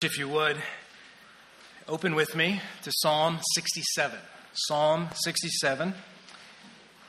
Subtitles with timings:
[0.00, 0.56] If you would,
[1.88, 4.16] open with me to Psalm 67.
[4.52, 5.92] Psalm 67.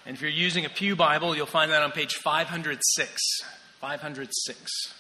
[0.08, 3.22] And if you're using a Pew Bible, you'll find that on page 506.
[3.80, 4.96] 506.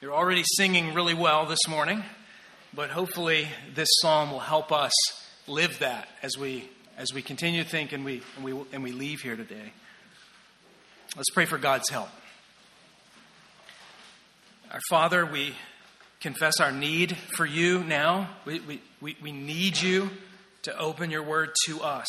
[0.00, 2.04] You're already singing really well this morning,
[2.72, 4.92] but hopefully this psalm will help us
[5.48, 8.92] live that as we as we continue to think and we and we and we
[8.92, 9.72] leave here today.
[11.16, 12.08] Let's pray for God's help.
[14.72, 15.54] Our Father, we
[16.20, 18.30] confess our need for you now.
[18.46, 20.08] We, we, we, we need you
[20.62, 22.06] to open your word to us.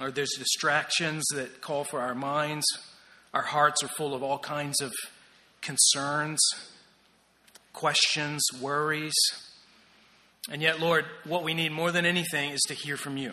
[0.00, 2.64] Or there's distractions that call for our minds.
[3.34, 4.92] Our hearts are full of all kinds of
[5.60, 6.38] concerns,
[7.72, 9.16] questions, worries.
[10.48, 13.32] And yet, Lord, what we need more than anything is to hear from you.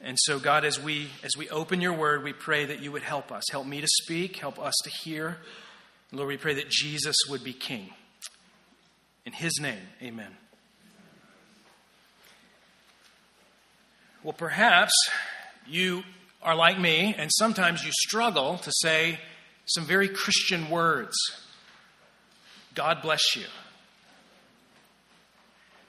[0.00, 3.02] And so, God, as we as we open your word, we pray that you would
[3.02, 3.44] help us.
[3.50, 5.36] Help me to speak, help us to hear.
[6.16, 7.90] Lord, we pray that Jesus would be king.
[9.26, 10.34] In his name, amen.
[14.22, 14.92] Well, perhaps
[15.66, 16.04] you
[16.42, 19.20] are like me, and sometimes you struggle to say
[19.66, 21.16] some very Christian words.
[22.74, 23.44] God bless you.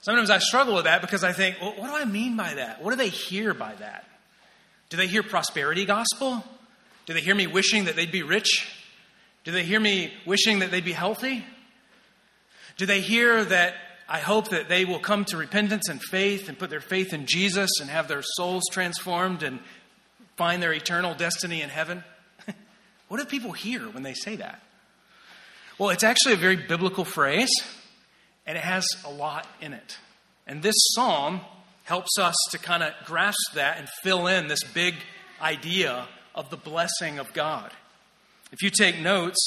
[0.01, 2.83] Sometimes I struggle with that because I think, well, what do I mean by that?
[2.83, 4.05] What do they hear by that?
[4.89, 6.43] Do they hear prosperity gospel?
[7.05, 8.76] Do they hear me wishing that they'd be rich?
[9.47, 11.41] Do they hear me wishing that they'd be healthy?
[12.75, 16.59] Do they hear that I hope that they will come to repentance and faith and
[16.59, 19.61] put their faith in Jesus and have their souls transformed and
[20.35, 22.03] find their eternal destiny in heaven?
[23.07, 24.61] what do people hear when they say that?
[25.77, 27.51] Well, it's actually a very biblical phrase,
[28.45, 29.97] and it has a lot in it.
[30.45, 31.39] And this psalm
[31.85, 34.95] helps us to kind of grasp that and fill in this big
[35.41, 37.71] idea of the blessing of God.
[38.51, 39.37] If you take notes,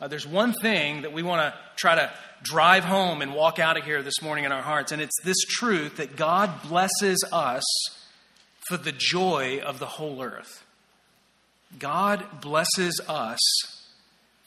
[0.00, 2.10] uh, there's one thing that we want to try to
[2.42, 5.40] drive home and walk out of here this morning in our hearts, and it's this
[5.48, 7.64] truth that God blesses us
[8.68, 10.64] for the joy of the whole earth.
[11.78, 13.38] God blesses us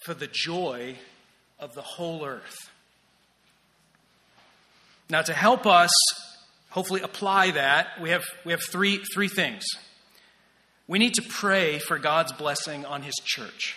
[0.06, 0.96] for the joy
[1.60, 2.56] of the whole earth.
[5.10, 5.92] Now, to help us
[6.70, 9.64] hopefully apply that, we have, we have three, three things.
[10.88, 13.76] We need to pray for God's blessing on His church.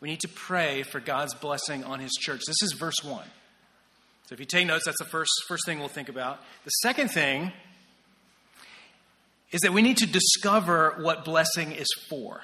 [0.00, 2.40] We need to pray for God's blessing on His church.
[2.46, 3.22] This is verse 1.
[4.26, 6.40] So if you take notes, that's the first, first thing we'll think about.
[6.64, 7.52] The second thing
[9.50, 12.40] is that we need to discover what blessing is for.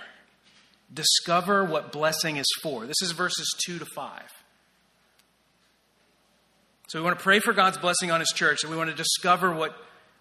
[0.92, 2.86] Discover what blessing is for.
[2.86, 4.22] This is verses 2 to 5.
[6.88, 8.96] So we want to pray for God's blessing on His church, and we want to
[8.96, 9.76] discover what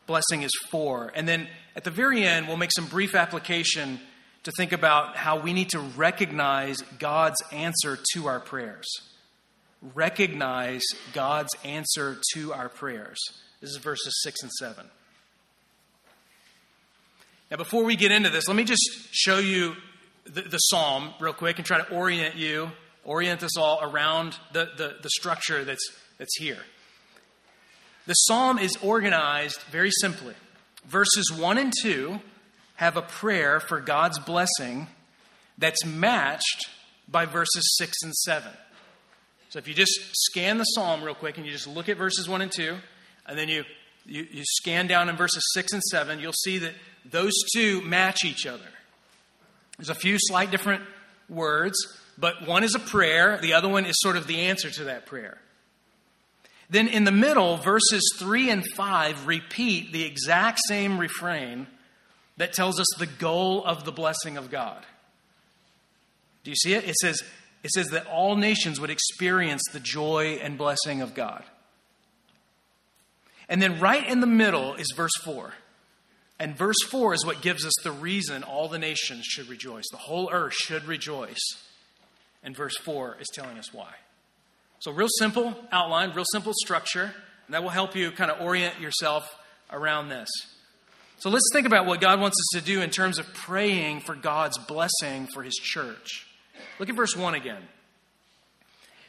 [0.07, 1.11] blessing is for.
[1.15, 3.99] And then at the very end, we'll make some brief application
[4.45, 8.85] to think about how we need to recognize God's answer to our prayers.
[9.93, 10.83] Recognize
[11.13, 13.17] God's answer to our prayers.
[13.59, 14.85] This is verses 6 and 7.
[17.49, 19.75] Now, before we get into this, let me just show you
[20.25, 22.71] the, the psalm real quick and try to orient you,
[23.03, 25.87] orient us all around the, the, the structure that's,
[26.19, 26.59] that's here.
[28.05, 30.35] The psalm is organized very simply.
[30.87, 32.19] Verses 1 and 2
[32.75, 34.87] have a prayer for God's blessing
[35.57, 36.67] that's matched
[37.07, 38.51] by verses 6 and 7.
[39.49, 42.27] So if you just scan the psalm real quick and you just look at verses
[42.27, 42.75] 1 and 2,
[43.27, 43.63] and then you,
[44.05, 46.73] you, you scan down in verses 6 and 7, you'll see that
[47.09, 48.63] those two match each other.
[49.77, 50.83] There's a few slight different
[51.29, 51.75] words,
[52.17, 55.05] but one is a prayer, the other one is sort of the answer to that
[55.05, 55.37] prayer.
[56.69, 61.67] Then in the middle, verses 3 and 5 repeat the exact same refrain
[62.37, 64.83] that tells us the goal of the blessing of God.
[66.43, 66.83] Do you see it?
[66.87, 67.23] It says,
[67.63, 71.43] it says that all nations would experience the joy and blessing of God.
[73.47, 75.53] And then right in the middle is verse 4.
[76.39, 79.85] And verse 4 is what gives us the reason all the nations should rejoice.
[79.91, 81.39] The whole earth should rejoice.
[82.43, 83.93] And verse 4 is telling us why.
[84.79, 87.13] So, real simple outline, real simple structure,
[87.47, 89.35] and that will help you kind of orient yourself
[89.71, 90.29] around this.
[91.17, 94.15] So let's think about what God wants us to do in terms of praying for
[94.15, 96.27] God's blessing for His church.
[96.79, 97.63] Look at verse 1 again.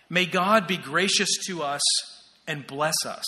[0.08, 1.82] May God be gracious to us
[2.46, 3.24] and bless us.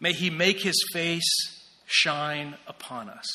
[0.00, 3.26] May He make His face shine upon us.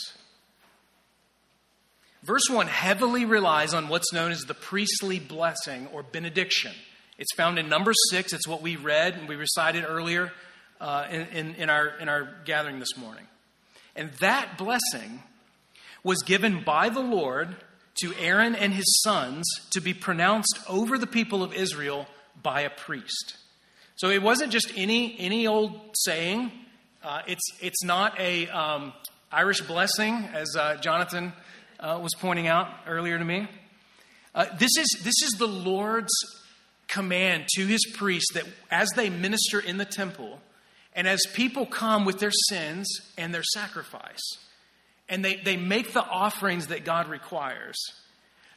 [2.23, 6.71] Verse 1 heavily relies on what's known as the priestly blessing or benediction.
[7.19, 8.33] It's found in Numbers 6.
[8.33, 10.33] It's what we read and we recited earlier
[10.81, 13.25] uh, in, in, in, our, in our gathering this morning.
[13.95, 15.23] And that blessing
[16.03, 17.55] was given by the Lord
[18.01, 22.07] to Aaron and his sons to be pronounced over the people of Israel
[22.41, 23.37] by a priest.
[23.95, 26.51] So it wasn't just any, any old saying.
[27.01, 28.93] Uh, it's, it's not a um,
[29.31, 31.31] Irish blessing, as uh, Jonathan
[31.79, 33.47] uh, was pointing out earlier to me.
[34.33, 36.13] Uh, this, is, this is the Lord's
[36.87, 40.39] command to his priests that as they minister in the temple,
[40.95, 42.87] and as people come with their sins
[43.17, 44.21] and their sacrifice,
[45.09, 47.77] and they, they make the offerings that God requires,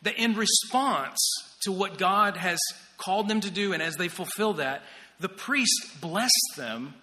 [0.02, 1.18] that in response
[1.62, 2.60] to what God has
[2.96, 4.82] called them to do, and as they fulfill that,
[5.20, 6.94] the priest blessed them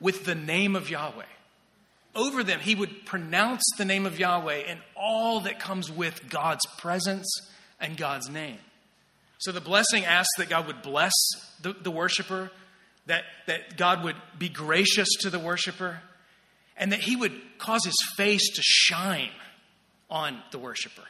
[0.00, 1.24] with the name of Yahweh.
[2.16, 6.66] Over them, he would pronounce the name of Yahweh and all that comes with God's
[6.78, 7.28] presence
[7.80, 8.58] and God's name.
[9.38, 11.12] So the blessing asks that God would bless
[11.62, 12.50] the, the worshiper,
[13.06, 16.00] that, that God would be gracious to the worshiper,
[16.76, 19.30] and that he would cause his face to shine
[20.08, 21.04] on the worshiper.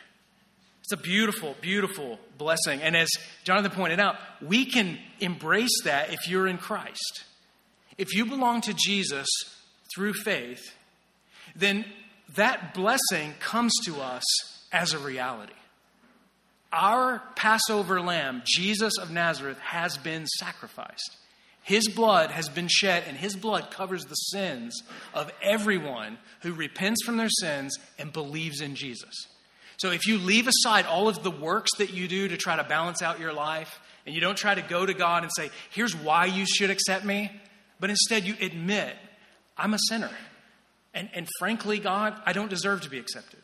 [0.82, 2.82] It's a beautiful, beautiful blessing.
[2.82, 3.08] And as
[3.44, 7.24] Jonathan pointed out, we can embrace that if you're in Christ.
[7.96, 9.28] If you belong to Jesus
[9.94, 10.74] through faith,
[11.54, 11.84] then
[12.34, 14.24] that blessing comes to us
[14.72, 15.52] as a reality.
[16.72, 21.16] Our Passover lamb, Jesus of Nazareth, has been sacrificed.
[21.62, 24.82] His blood has been shed, and His blood covers the sins
[25.14, 29.26] of everyone who repents from their sins and believes in Jesus.
[29.76, 32.64] So if you leave aside all of the works that you do to try to
[32.64, 35.94] balance out your life, and you don't try to go to God and say, here's
[35.94, 37.30] why you should accept me,
[37.78, 38.96] but instead you admit,
[39.56, 40.10] I'm a sinner.
[40.92, 43.40] And, and frankly, God, I don't deserve to be accepted.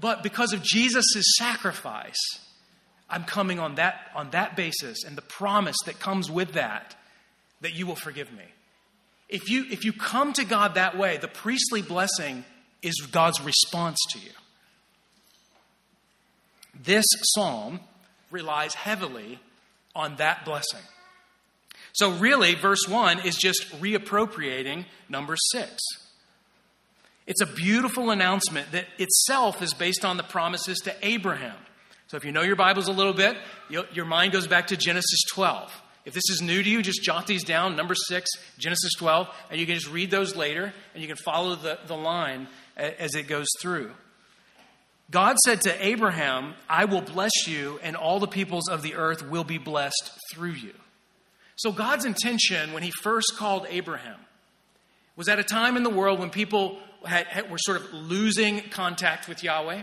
[0.00, 1.04] But because of Jesus'
[1.38, 2.20] sacrifice,
[3.08, 6.94] I'm coming on that, on that basis and the promise that comes with that
[7.60, 8.44] that you will forgive me.
[9.28, 12.44] If you, if you come to God that way, the priestly blessing
[12.82, 14.30] is God's response to you.
[16.82, 17.80] This psalm
[18.30, 19.40] relies heavily
[19.94, 20.82] on that blessing.
[21.92, 25.72] So, really, verse 1 is just reappropriating Numbers 6.
[27.26, 31.56] It's a beautiful announcement that itself is based on the promises to Abraham.
[32.08, 33.36] So, if you know your Bibles a little bit,
[33.70, 35.72] your mind goes back to Genesis 12.
[36.06, 37.74] If this is new to you, just jot these down.
[37.74, 41.56] Numbers six, Genesis 12, and you can just read those later, and you can follow
[41.56, 43.90] the, the line as it goes through.
[45.10, 49.28] God said to Abraham, I will bless you, and all the peoples of the earth
[49.28, 50.74] will be blessed through you.
[51.56, 54.18] So, God's intention when he first called Abraham
[55.16, 58.60] was at a time in the world when people had, had, were sort of losing
[58.70, 59.82] contact with Yahweh.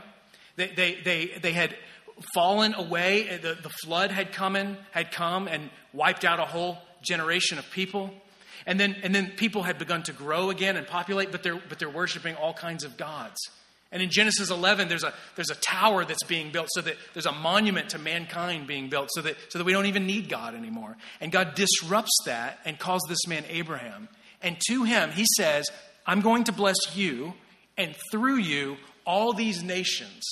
[0.55, 1.75] They, they, they, they had
[2.33, 3.29] fallen away.
[3.29, 7.57] Uh, the, the flood had come in, had come and wiped out a whole generation
[7.57, 8.11] of people.
[8.65, 11.79] And then, and then people had begun to grow again and populate, but they're, but
[11.79, 13.39] they're worshiping all kinds of gods.
[13.91, 17.27] And in Genesis 11, there's a, there's a tower that's being built so that there's
[17.27, 20.55] a monument to mankind being built so that, so that we don't even need God
[20.55, 20.97] anymore.
[21.21, 24.09] And God disrupts that and calls this man Abraham.
[24.41, 25.65] And to him, he says,
[26.07, 27.33] I'm going to bless you,
[27.77, 30.23] and through you, all these nations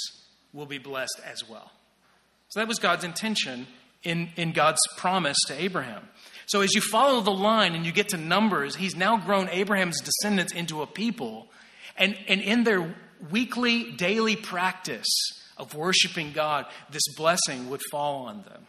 [0.54, 1.72] will be blessed as well.
[2.50, 3.68] So that was God's intention
[4.04, 6.08] in, in God's promise to Abraham.
[6.48, 10.02] So as you follow the line and you get to Numbers, he's now grown Abraham's
[10.02, 11.48] descendants into a people.
[11.98, 12.94] And, and in their
[13.30, 15.08] weekly, daily practice
[15.58, 18.68] of worshiping God, this blessing would fall on them.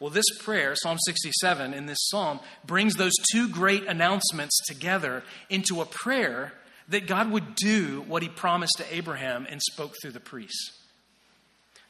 [0.00, 5.82] Well, this prayer, Psalm 67, in this psalm, brings those two great announcements together into
[5.82, 6.54] a prayer
[6.90, 10.76] that God would do what he promised to Abraham and spoke through the priests.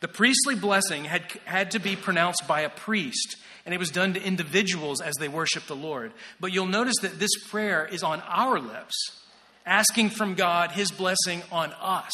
[0.00, 4.14] The priestly blessing had, had to be pronounced by a priest, and it was done
[4.14, 6.12] to individuals as they worshiped the Lord.
[6.38, 8.95] But you'll notice that this prayer is on our lips,
[9.66, 12.12] asking from God his blessing on us.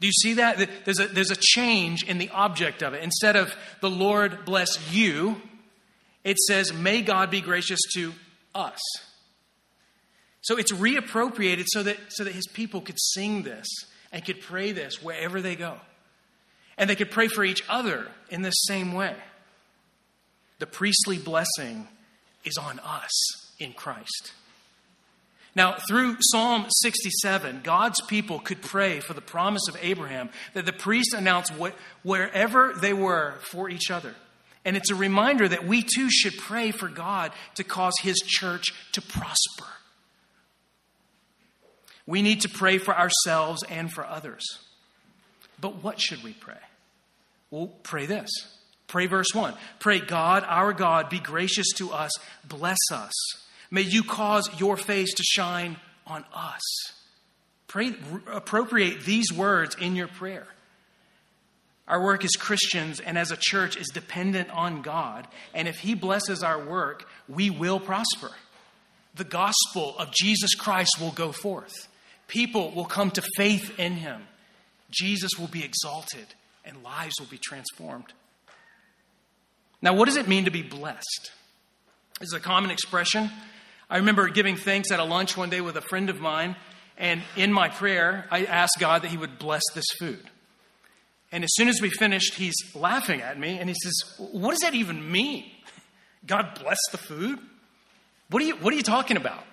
[0.00, 0.84] Do you see that?
[0.84, 3.02] There's a, there's a change in the object of it.
[3.02, 5.36] Instead of the Lord bless you,
[6.24, 8.14] it says, May God be gracious to
[8.54, 8.78] us.
[10.48, 13.68] So it's reappropriated so that, so that his people could sing this
[14.10, 15.76] and could pray this wherever they go.
[16.78, 19.14] And they could pray for each other in the same way.
[20.58, 21.86] The priestly blessing
[22.46, 23.10] is on us
[23.58, 24.32] in Christ.
[25.54, 30.72] Now, through Psalm 67, God's people could pray for the promise of Abraham that the
[30.72, 34.14] priest announced what, wherever they were for each other.
[34.64, 38.72] And it's a reminder that we too should pray for God to cause his church
[38.92, 39.66] to prosper.
[42.08, 44.42] We need to pray for ourselves and for others.
[45.60, 46.56] But what should we pray?
[47.50, 48.30] Well, pray this.
[48.86, 49.52] Pray verse 1.
[49.78, 52.10] Pray, God, our God, be gracious to us,
[52.48, 53.12] bless us.
[53.70, 56.62] May you cause your face to shine on us.
[57.66, 57.92] Pray,
[58.32, 60.46] appropriate these words in your prayer.
[61.86, 65.28] Our work as Christians and as a church is dependent on God.
[65.52, 68.30] And if He blesses our work, we will prosper.
[69.14, 71.74] The gospel of Jesus Christ will go forth.
[72.28, 74.22] People will come to faith in Him.
[74.90, 76.26] Jesus will be exalted
[76.64, 78.12] and lives will be transformed.
[79.82, 81.32] Now, what does it mean to be blessed?
[82.20, 83.30] This is a common expression.
[83.90, 86.56] I remember giving thanks at a lunch one day with a friend of mine,
[86.96, 90.30] and in my prayer, I asked God that He would bless this food.
[91.30, 93.92] And as soon as we finished, he's laughing at me and he says,
[94.32, 95.44] What does that even mean?
[96.26, 97.38] God bless the food?
[98.30, 99.44] What are you, what are you talking about?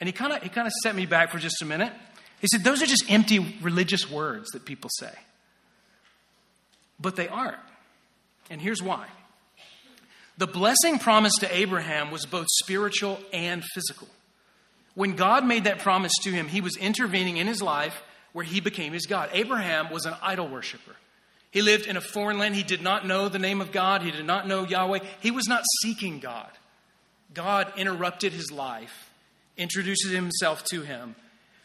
[0.00, 1.92] And he kind of he kind of set me back for just a minute.
[2.40, 5.12] He said, Those are just empty religious words that people say.
[7.00, 7.56] But they aren't.
[8.50, 9.06] And here's why.
[10.38, 14.08] The blessing promised to Abraham was both spiritual and physical.
[14.94, 18.02] When God made that promise to him, he was intervening in his life
[18.32, 19.30] where he became his God.
[19.32, 20.94] Abraham was an idol worshiper.
[21.50, 22.54] He lived in a foreign land.
[22.54, 24.02] He did not know the name of God.
[24.02, 25.00] He did not know Yahweh.
[25.20, 26.50] He was not seeking God.
[27.32, 29.07] God interrupted his life,
[29.58, 31.14] introduces himself to him.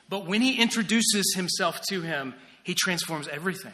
[0.10, 2.34] But when he introduces himself to him,
[2.64, 3.74] he transforms everything.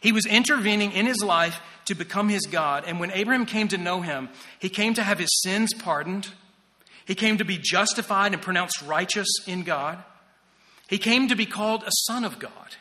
[0.00, 2.84] He was intervening in his life to become his God.
[2.86, 4.28] And when Abraham came to know him,
[4.58, 6.28] he came to have his sins pardoned.
[7.06, 10.02] He came to be justified and pronounced righteous in God.
[10.88, 12.76] He came to be called a son of God.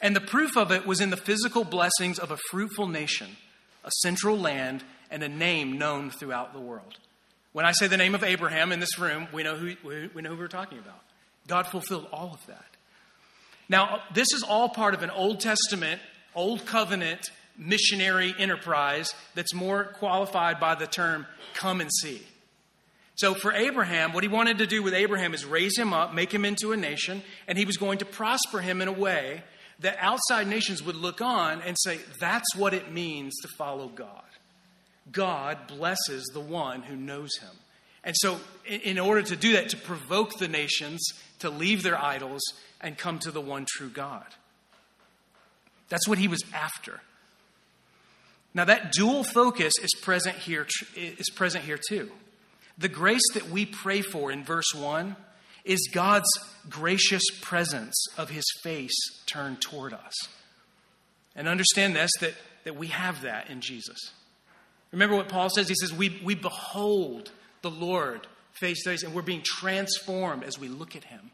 [0.00, 3.36] And the proof of it was in the physical blessings of a fruitful nation,
[3.84, 6.98] a central land, and a name known throughout the world.
[7.52, 9.74] When I say the name of Abraham in this room, we know who,
[10.14, 11.00] we know who we're talking about.
[11.46, 12.64] God fulfilled all of that.
[13.68, 16.00] Now, this is all part of an Old Testament,
[16.34, 22.22] Old Covenant missionary enterprise that's more qualified by the term come and see.
[23.16, 26.32] So for Abraham, what he wanted to do with Abraham is raise him up, make
[26.32, 29.42] him into a nation, and he was going to prosper him in a way
[29.80, 34.22] that outside nations would look on and say, that's what it means to follow God.
[35.12, 37.50] God blesses the one who knows him.
[38.02, 41.00] And so, in order to do that, to provoke the nations
[41.40, 42.40] to leave their idols
[42.80, 44.26] and come to the one true God.
[45.88, 47.00] That's what he was after.
[48.54, 52.10] Now, that dual focus is present here, is present here too.
[52.78, 55.14] The grace that we pray for in verse 1
[55.64, 56.30] is God's
[56.68, 60.14] gracious presence of his face turned toward us.
[61.36, 63.98] And understand this that, that we have that in Jesus.
[64.92, 65.68] Remember what Paul says?
[65.68, 67.30] He says, We, we behold
[67.62, 71.30] the Lord face to face, and we're being transformed as we look at him.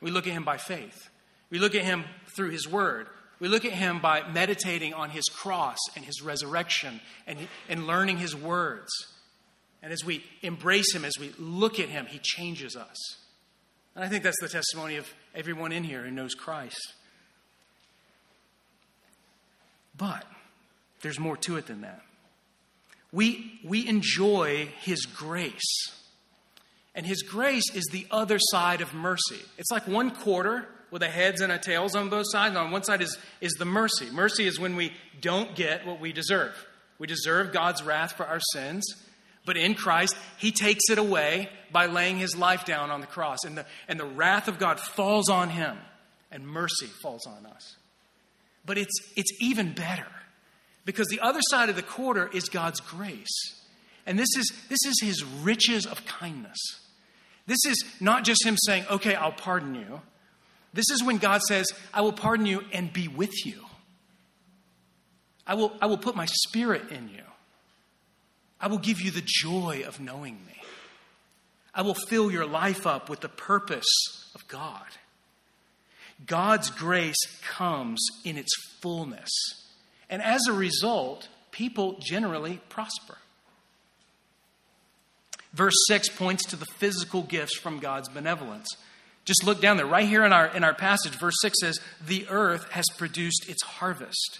[0.00, 1.08] We look at him by faith,
[1.50, 2.04] we look at him
[2.36, 3.06] through his word.
[3.40, 7.36] We look at him by meditating on his cross and his resurrection and,
[7.68, 8.88] and learning his words.
[9.84, 12.96] And as we embrace Him, as we look at Him, He changes us.
[13.94, 16.94] And I think that's the testimony of everyone in here who knows Christ.
[19.94, 20.24] But
[21.02, 22.00] there's more to it than that.
[23.14, 25.90] We, we enjoy His grace.
[26.94, 29.38] And His grace is the other side of mercy.
[29.56, 32.56] It's like one quarter with a heads and a tails on both sides.
[32.56, 34.10] On one side is, is the mercy.
[34.10, 36.54] Mercy is when we don't get what we deserve.
[36.98, 38.84] We deserve God's wrath for our sins.
[39.46, 43.38] But in Christ, he takes it away by laying his life down on the cross.
[43.44, 45.76] And the, and the wrath of God falls on him,
[46.32, 47.76] and mercy falls on us.
[48.64, 50.06] But it's, it's even better
[50.84, 53.60] because the other side of the quarter is God's grace.
[54.06, 56.58] And this is, this is his riches of kindness.
[57.46, 60.00] This is not just him saying, okay, I'll pardon you.
[60.72, 63.64] This is when God says, I will pardon you and be with you.
[65.46, 67.22] I will, I will put my spirit in you.
[68.60, 70.62] I will give you the joy of knowing me.
[71.74, 73.84] I will fill your life up with the purpose
[74.34, 74.86] of God.
[76.24, 79.30] God's grace comes in its fullness.
[80.14, 83.18] And as a result, people generally prosper.
[85.52, 88.68] Verse 6 points to the physical gifts from God's benevolence.
[89.24, 89.86] Just look down there.
[89.86, 93.64] Right here in our, in our passage, verse 6 says, The earth has produced its
[93.64, 94.38] harvest.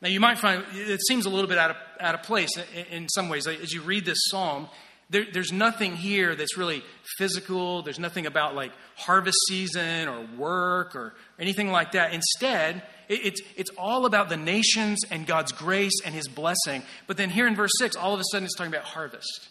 [0.00, 2.50] Now, you might find it seems a little bit out of, out of place
[2.88, 3.48] in, some ways.
[3.48, 4.68] As you read this psalm,
[5.10, 6.82] there, there's nothing here that's really
[7.18, 7.82] physical.
[7.82, 12.14] There's nothing about like harvest season or work or anything like that.
[12.14, 16.82] Instead, it, it's, it's all about the nations and God's grace and his blessing.
[17.06, 19.48] But then here in verse 6, all of a sudden it's talking about harvest.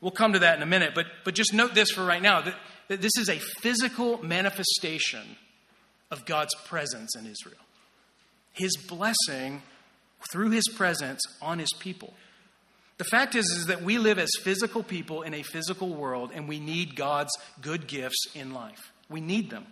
[0.00, 2.40] We'll come to that in a minute, but, but just note this for right now
[2.40, 2.54] that,
[2.86, 5.36] that this is a physical manifestation
[6.10, 7.58] of God's presence in Israel
[8.58, 9.62] his blessing
[10.32, 12.12] through his presence on his people.
[12.98, 16.48] The fact is, is that we live as physical people in a physical world, and
[16.48, 18.92] we need God's good gifts in life.
[19.08, 19.66] We need them.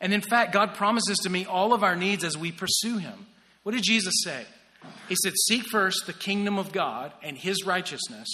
[0.00, 3.26] And in fact, God promises to meet all of our needs as we pursue Him.
[3.62, 4.44] What did Jesus say?
[5.08, 8.28] He said, Seek first the kingdom of God and His righteousness,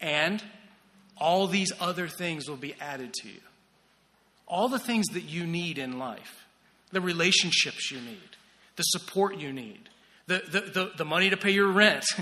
[0.00, 0.42] and
[1.18, 3.40] all these other things will be added to you.
[4.48, 6.46] All the things that you need in life,
[6.90, 8.36] the relationships you need,
[8.76, 9.88] the support you need,
[10.26, 12.04] the, the, the, the money to pay your rent,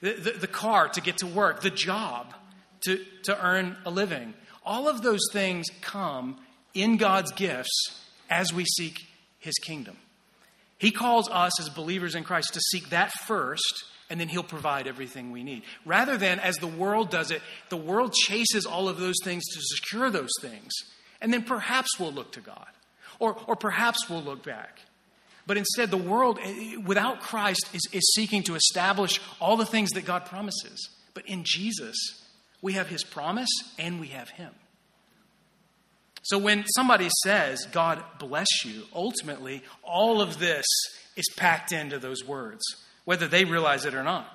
[0.00, 2.34] the, the, car to get to work, the job
[2.84, 4.34] to, to earn a living.
[4.64, 6.38] All of those things come
[6.74, 9.06] in God's gifts as we seek
[9.38, 9.96] His kingdom.
[10.78, 14.86] He calls us as believers in Christ to seek that first, and then He'll provide
[14.86, 15.62] everything we need.
[15.84, 19.60] Rather than, as the world does it, the world chases all of those things to
[19.60, 20.72] secure those things,
[21.20, 22.68] and then perhaps we'll look to God,
[23.18, 24.80] or, or perhaps we'll look back.
[25.46, 29.90] But instead, the world, eh, without Christ, is, is seeking to establish all the things
[29.90, 30.90] that God promises.
[31.14, 31.96] But in Jesus,
[32.60, 34.52] we have His promise and we have Him.
[36.22, 40.66] So when somebody says, God bless you, ultimately, all of this
[41.14, 42.64] is packed into those words,
[43.04, 44.28] whether they realize it or not.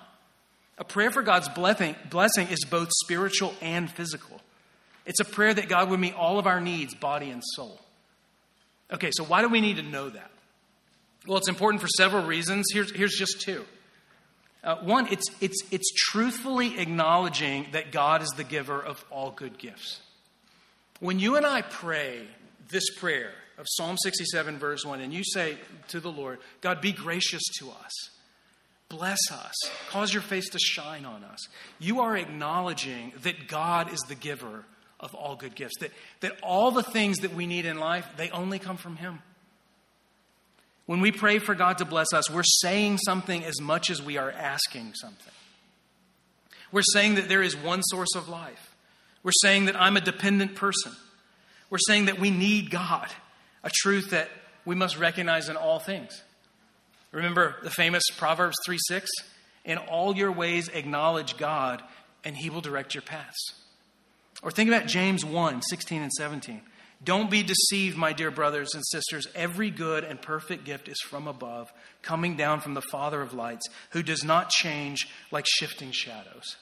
[0.77, 4.39] A prayer for God's blessing, blessing is both spiritual and physical.
[5.05, 7.77] It's a prayer that God would meet all of our needs, body and soul.
[8.93, 10.30] Okay, so why do we need to know that?
[11.27, 12.67] Well, it's important for several reasons.
[12.73, 13.65] Here's, here's just two.
[14.63, 19.57] Uh, one, it's, it's, it's truthfully acknowledging that God is the giver of all good
[19.57, 20.01] gifts.
[20.99, 22.27] When you and I pray
[22.69, 25.57] this prayer of Psalm 67, verse 1, and you say
[25.89, 28.09] to the Lord, God, be gracious to us,
[28.89, 29.53] bless us,
[29.89, 31.39] cause your face to shine on us,
[31.79, 34.63] you are acknowledging that God is the giver
[34.99, 38.29] of all good gifts, that, that all the things that we need in life, they
[38.29, 39.19] only come from Him.
[40.91, 44.17] When we pray for God to bless us, we're saying something as much as we
[44.17, 45.33] are asking something.
[46.69, 48.75] We're saying that there is one source of life.
[49.23, 50.91] We're saying that I'm a dependent person.
[51.69, 53.07] We're saying that we need God,
[53.63, 54.27] a truth that
[54.65, 56.23] we must recognize in all things.
[57.13, 59.09] Remember the famous Proverbs 3 6?
[59.63, 61.81] In all your ways, acknowledge God,
[62.25, 63.53] and he will direct your paths.
[64.43, 66.59] Or think about James 1 16 and 17.
[67.03, 69.27] Don't be deceived, my dear brothers and sisters.
[69.33, 73.67] Every good and perfect gift is from above, coming down from the Father of lights,
[73.91, 76.57] who does not change like shifting shadows.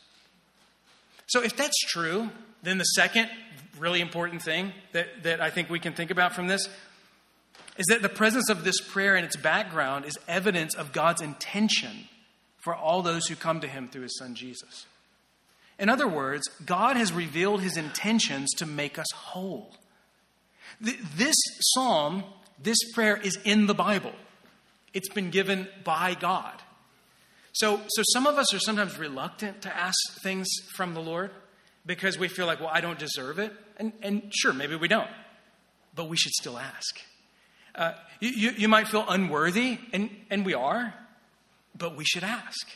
[1.28, 2.30] So, if that's true,
[2.64, 3.30] then the second
[3.78, 6.68] really important thing that, that I think we can think about from this
[7.78, 12.08] is that the presence of this prayer and its background is evidence of God's intention
[12.58, 14.86] for all those who come to him through his son Jesus.
[15.78, 19.74] In other words, God has revealed his intentions to make us whole.
[20.80, 22.24] This psalm,
[22.62, 24.14] this prayer is in the Bible.
[24.94, 26.62] It's been given by God.
[27.54, 31.32] So, so some of us are sometimes reluctant to ask things from the Lord
[31.86, 33.52] because we feel like, well, I don't deserve it.
[33.78, 35.10] And, and sure, maybe we don't,
[35.96, 37.00] but we should still ask.
[37.76, 40.94] Uh, you, you, you might feel unworthy, and, and we are,
[41.78, 42.68] but we should ask.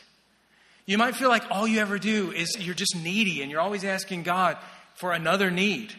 [0.86, 3.84] You might feel like all you ever do is you're just needy and you're always
[3.84, 4.58] asking God
[4.94, 5.94] for another need.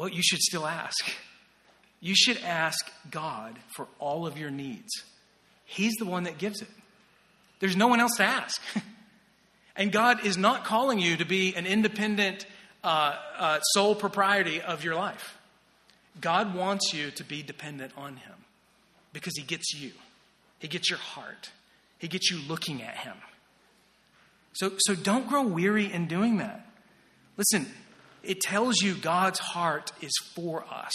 [0.00, 1.12] Well, you should still ask.
[2.00, 4.88] You should ask God for all of your needs.
[5.66, 6.70] He's the one that gives it.
[7.58, 8.62] There's no one else to ask.
[9.76, 12.44] And God is not calling you to be an independent
[12.84, 15.38] uh, uh, sole propriety of your life.
[16.20, 18.34] God wants you to be dependent on Him
[19.14, 19.92] because He gets you,
[20.58, 21.50] He gets your heart,
[21.98, 23.16] He gets you looking at Him.
[24.52, 26.66] So, so don't grow weary in doing that.
[27.38, 27.66] Listen,
[28.22, 30.92] it tells you God's heart is for us.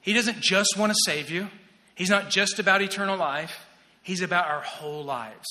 [0.00, 1.48] He doesn't just want to save you,
[1.94, 3.66] He's not just about eternal life,
[4.02, 5.46] He's about our whole lives.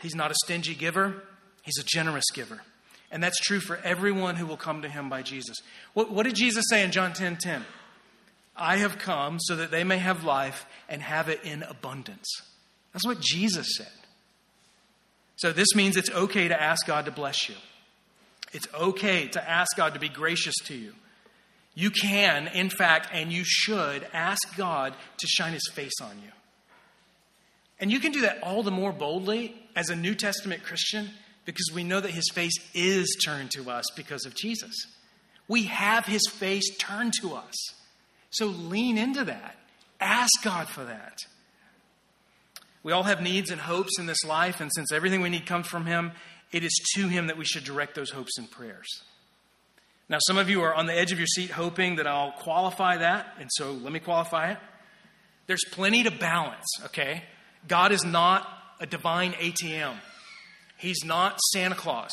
[0.00, 1.22] He's not a stingy giver,
[1.62, 2.60] he's a generous giver.
[3.10, 5.58] And that's true for everyone who will come to him by Jesus.
[5.94, 7.64] What, what did Jesus say in John 10 10?
[8.56, 12.28] I have come so that they may have life and have it in abundance.
[12.92, 13.90] That's what Jesus said.
[15.36, 17.54] So this means it's okay to ask God to bless you.
[18.52, 20.94] It's okay to ask God to be gracious to you.
[21.74, 26.32] You can, in fact, and you should ask God to shine his face on you.
[27.78, 31.10] And you can do that all the more boldly as a New Testament Christian
[31.44, 34.74] because we know that his face is turned to us because of Jesus.
[35.48, 37.54] We have his face turned to us.
[38.30, 39.56] So lean into that.
[40.00, 41.18] Ask God for that.
[42.82, 45.66] We all have needs and hopes in this life, and since everything we need comes
[45.66, 46.12] from him,
[46.52, 49.02] it is to him that we should direct those hopes and prayers.
[50.08, 52.96] Now, some of you are on the edge of your seat hoping that I'll qualify
[52.96, 54.58] that, and so let me qualify it.
[55.46, 57.22] There's plenty to balance, okay?
[57.68, 58.48] God is not
[58.80, 59.94] a divine ATM,
[60.76, 62.12] He's not Santa Claus.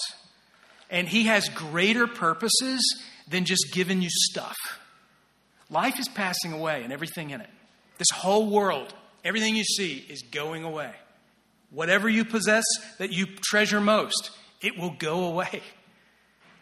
[0.90, 2.82] And He has greater purposes
[3.28, 4.56] than just giving you stuff.
[5.70, 7.50] Life is passing away and everything in it.
[7.98, 10.94] This whole world, everything you see is going away.
[11.78, 12.64] Whatever you possess
[12.98, 14.32] that you treasure most,
[14.64, 15.62] it will go away.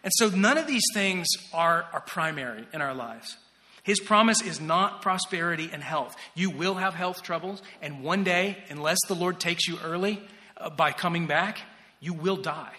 [0.03, 3.37] And so none of these things are, are primary in our lives.
[3.83, 6.17] His promise is not prosperity and health.
[6.33, 10.19] You will have health troubles, and one day, unless the Lord takes you early
[10.57, 11.59] uh, by coming back,
[12.01, 12.75] you will die.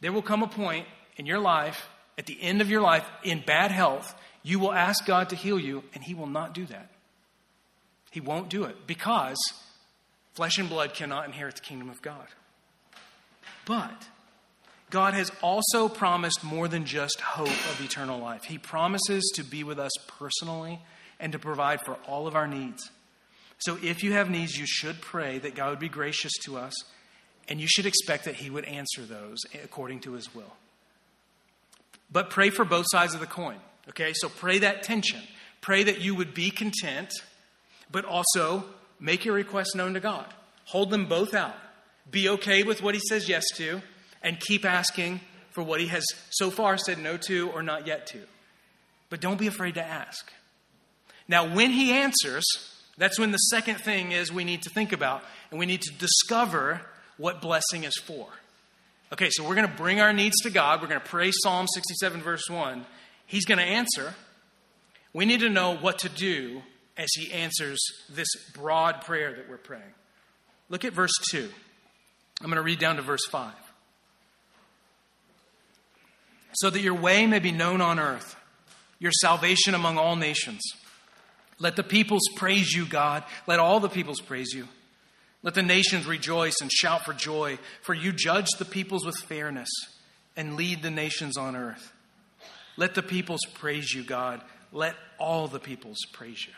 [0.00, 3.42] There will come a point in your life, at the end of your life, in
[3.44, 6.88] bad health, you will ask God to heal you, and He will not do that.
[8.12, 9.38] He won't do it because
[10.34, 12.26] flesh and blood cannot inherit the kingdom of God.
[13.66, 14.08] But
[14.90, 18.44] God has also promised more than just hope of eternal life.
[18.44, 20.80] He promises to be with us personally
[21.20, 22.90] and to provide for all of our needs.
[23.58, 26.74] So if you have needs, you should pray that God would be gracious to us,
[27.48, 30.54] and you should expect that He would answer those according to His will.
[32.10, 33.58] But pray for both sides of the coin.
[33.90, 35.20] Okay, so pray that tension.
[35.60, 37.12] Pray that you would be content,
[37.90, 38.64] but also
[39.00, 40.26] make your requests known to God.
[40.64, 41.54] Hold them both out.
[42.10, 43.82] Be okay with what He says yes to,
[44.22, 48.06] and keep asking for what He has so far said no to or not yet
[48.08, 48.20] to.
[49.10, 50.32] But don't be afraid to ask.
[51.26, 52.44] Now, when He answers,
[52.96, 55.92] that's when the second thing is we need to think about, and we need to
[55.94, 56.80] discover
[57.16, 58.26] what blessing is for.
[59.12, 60.82] Okay, so we're going to bring our needs to God.
[60.82, 62.84] We're going to pray Psalm 67, verse 1.
[63.26, 64.14] He's going to answer.
[65.14, 66.62] We need to know what to do
[66.98, 67.78] as He answers
[68.10, 69.94] this broad prayer that we're praying.
[70.68, 71.48] Look at verse 2.
[72.40, 73.52] I'm going to read down to verse 5.
[76.54, 78.36] So that your way may be known on earth,
[78.98, 80.60] your salvation among all nations.
[81.60, 83.24] Let the peoples praise you, God.
[83.46, 84.68] Let all the peoples praise you.
[85.42, 89.68] Let the nations rejoice and shout for joy, for you judge the peoples with fairness
[90.36, 91.92] and lead the nations on earth.
[92.76, 94.40] Let the peoples praise you, God.
[94.72, 96.52] Let all the peoples praise you.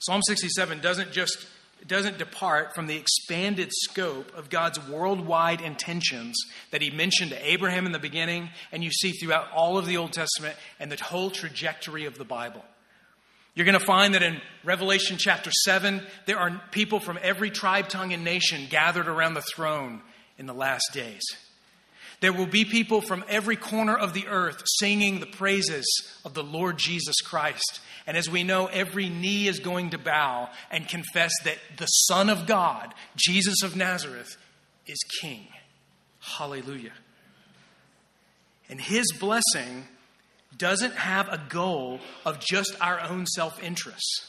[0.00, 1.46] Psalm 67 doesn't just
[1.86, 6.36] doesn't depart from the expanded scope of God's worldwide intentions
[6.72, 9.96] that he mentioned to Abraham in the beginning and you see throughout all of the
[9.96, 12.62] Old Testament and the whole trajectory of the Bible.
[13.54, 17.88] You're going to find that in Revelation chapter 7, there are people from every tribe,
[17.88, 20.02] tongue, and nation gathered around the throne
[20.38, 21.22] in the last days.
[22.20, 25.86] There will be people from every corner of the earth singing the praises
[26.24, 27.80] of the Lord Jesus Christ.
[28.06, 32.28] And as we know, every knee is going to bow and confess that the Son
[32.28, 34.36] of God, Jesus of Nazareth,
[34.86, 35.46] is King.
[36.20, 36.92] Hallelujah.
[38.68, 39.86] And his blessing
[40.56, 44.26] doesn't have a goal of just our own self interest.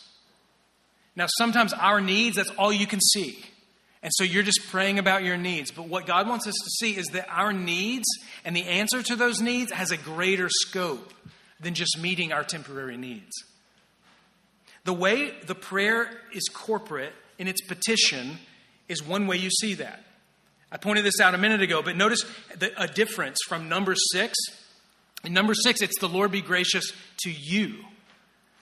[1.15, 3.43] Now, sometimes our needs, that's all you can see.
[4.04, 5.72] And so you're just praying about your needs.
[5.72, 8.08] But what God wants us to see is that our needs
[8.44, 11.14] and the answer to those needs has a greater scope
[11.60, 13.32] than just meeting our temporary needs.
[14.86, 18.40] The way the prayer is corporate in its petition
[18.90, 20.04] is one way you see that.
[20.72, 22.26] I pointed this out a minute ago, but notice
[22.58, 24.34] the, a difference from Numbers six
[25.24, 26.92] in Numbers six, it's the Lord be gracious
[27.24, 27.76] to you.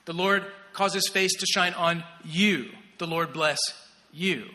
[0.06, 2.69] The Lord cause his face to shine on you.
[2.97, 3.60] The Lord bless
[4.12, 4.45] you.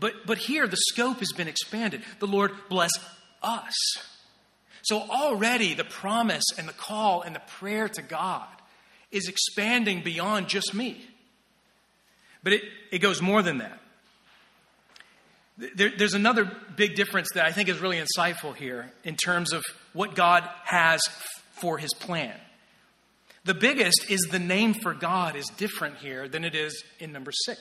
[0.00, 2.02] But, but here, the scope has been expanded.
[2.18, 2.90] The Lord bless
[3.42, 3.74] us.
[4.82, 8.48] So already the promise and the call and the prayer to God
[9.10, 11.04] is expanding beyond just me.
[12.42, 13.78] But it, it goes more than that.
[15.76, 19.62] There, there's another big difference that I think is really insightful here in terms of
[19.92, 21.02] what God has
[21.52, 22.34] for his plan.
[23.44, 27.36] The biggest is the name for God is different here than it is in Numbers
[27.44, 27.60] six.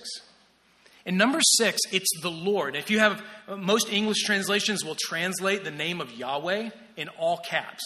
[1.10, 2.76] In Numbers six, it's the Lord.
[2.76, 3.24] If you have
[3.58, 7.84] most English translations will translate the name of Yahweh in all caps.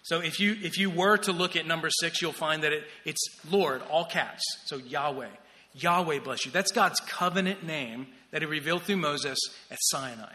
[0.00, 2.84] So if you if you were to look at Numbers six, you'll find that it,
[3.04, 4.42] it's Lord, all caps.
[4.64, 5.28] So Yahweh.
[5.74, 6.52] Yahweh bless you.
[6.52, 9.38] That's God's covenant name that he revealed through Moses
[9.70, 10.32] at Sinai.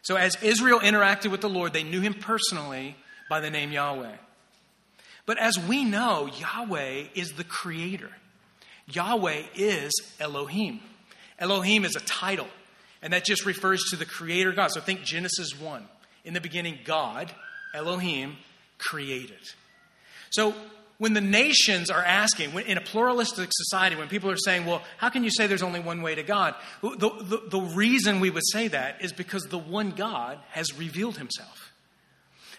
[0.00, 2.96] So as Israel interacted with the Lord, they knew him personally
[3.28, 4.16] by the name Yahweh.
[5.26, 8.12] But as we know, Yahweh is the creator.
[8.86, 10.80] Yahweh is Elohim.
[11.42, 12.46] Elohim is a title,
[13.02, 14.70] and that just refers to the creator God.
[14.70, 15.84] So think Genesis 1.
[16.24, 17.32] In the beginning, God,
[17.74, 18.36] Elohim,
[18.78, 19.40] created.
[20.30, 20.54] So
[20.98, 24.82] when the nations are asking, when, in a pluralistic society, when people are saying, well,
[24.98, 26.54] how can you say there's only one way to God?
[26.80, 31.18] The, the, the reason we would say that is because the one God has revealed
[31.18, 31.72] himself.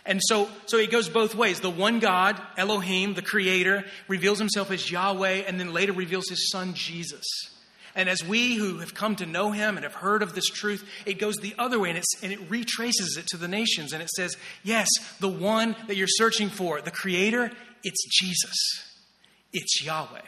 [0.05, 1.61] And so, so it goes both ways.
[1.61, 6.51] The one God, Elohim, the creator, reveals himself as Yahweh and then later reveals his
[6.51, 7.23] son, Jesus.
[7.95, 10.87] And as we who have come to know him and have heard of this truth,
[11.05, 13.93] it goes the other way and, and, it retraces it to the nations.
[13.93, 14.87] And it says, yes,
[15.19, 17.51] the one that you're searching for, the creator,
[17.83, 18.55] it's Jesus,
[19.51, 20.21] it's Yahweh.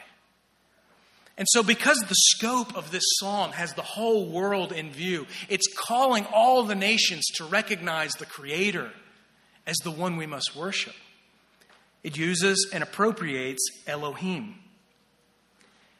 [1.38, 5.66] And so, because the scope of this psalm has the whole world in view, it's
[5.76, 8.90] calling all the nations to recognize the Creator
[9.66, 10.94] as the one we must worship.
[12.02, 14.54] It uses and appropriates Elohim.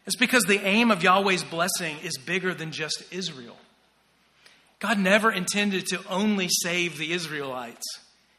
[0.07, 3.57] It's because the aim of Yahweh's blessing is bigger than just Israel.
[4.79, 7.85] God never intended to only save the Israelites,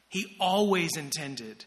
[0.10, 1.66] He always intended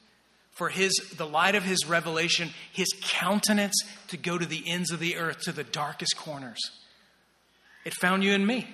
[0.61, 5.01] for his the light of his revelation, his countenance to go to the ends of
[5.01, 6.59] the earth, to the darkest corners.
[7.87, 8.69] It found you and me.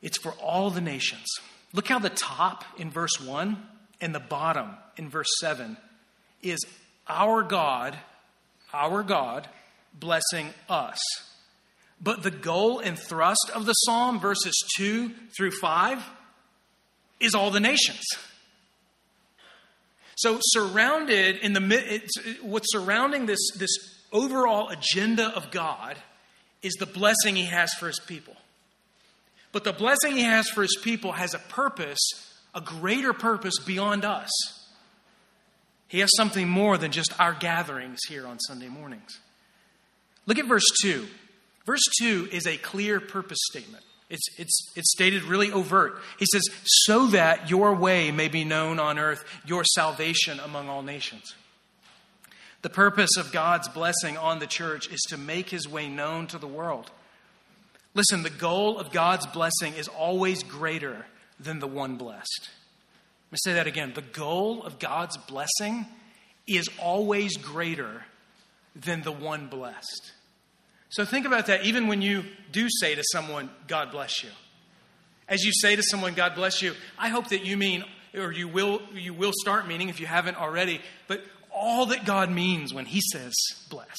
[0.00, 1.26] It's for all the nations.
[1.74, 3.62] Look how the top in verse 1
[4.00, 5.76] and the bottom in verse 7
[6.42, 6.60] is
[7.08, 7.96] our God,
[8.72, 9.48] our God
[9.98, 11.00] blessing us.
[12.00, 16.04] But the goal and thrust of the psalm, verses 2 through 5,
[17.20, 18.04] is all the nations.
[20.16, 22.02] So, surrounded in the
[22.42, 23.70] what's surrounding this, this
[24.12, 25.96] overall agenda of God
[26.62, 28.34] is the blessing He has for His people.
[29.52, 32.00] But the blessing He has for His people has a purpose,
[32.54, 34.30] a greater purpose beyond us.
[35.88, 39.18] He has something more than just our gatherings here on Sunday mornings.
[40.26, 41.06] Look at verse 2.
[41.64, 43.84] Verse 2 is a clear purpose statement.
[44.10, 45.98] It's, it's, it's stated really overt.
[46.18, 50.82] He says, so that your way may be known on earth, your salvation among all
[50.82, 51.34] nations.
[52.62, 56.38] The purpose of God's blessing on the church is to make his way known to
[56.38, 56.90] the world.
[57.94, 61.06] Listen, the goal of God's blessing is always greater
[61.38, 62.50] than the one blessed.
[63.28, 63.92] Let me say that again.
[63.94, 65.86] The goal of God's blessing
[66.46, 68.04] is always greater
[68.74, 70.12] than the one blessed.
[70.88, 74.30] So think about that even when you do say to someone, God bless you.
[75.28, 78.48] As you say to someone, God bless you, I hope that you mean, or you
[78.48, 82.86] will, you will start meaning if you haven't already, but all that God means when
[82.86, 83.34] He says
[83.68, 83.98] bless.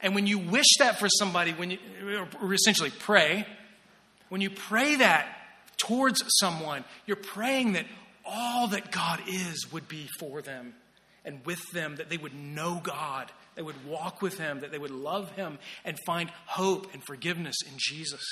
[0.00, 1.78] And when you wish that for somebody, when you
[2.40, 3.46] or essentially pray,
[4.30, 5.28] when you pray that
[5.76, 7.86] towards someone, you're praying that
[8.24, 10.74] all that God is would be for them
[11.24, 14.78] and with them, that they would know God they would walk with him, that they
[14.78, 18.22] would love him and find hope and forgiveness in Jesus.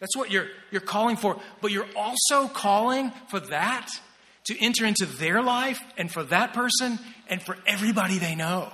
[0.00, 1.38] That's what you're, you're calling for.
[1.60, 3.88] But you're also calling for that
[4.44, 8.72] to enter into their life and for that person and for everybody they know.